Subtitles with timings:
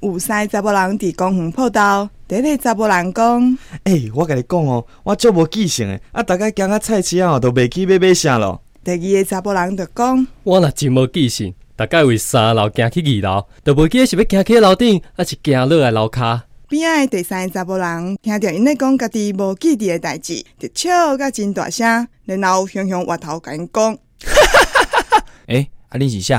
[0.00, 8.60] 有三查某人伫公园报道，第一个查某人讲：诶、我甲你讲哦，我足无记性诶，啊，逐概行到菜市啊，都袂记要买啥咯。
[8.82, 16.40] 第二个查某人就讲：我若真无记性，大概为三楼行去二楼，都无记得是要行去楼顶，还是行落来楼骹。
[16.68, 23.96] 边仔的第三查甫人听到因咧讲家己无记伫的代志，就笑甲真大声，然后雄雄歪头甲因讲：
[25.48, 26.36] 诶、啊，你是谁？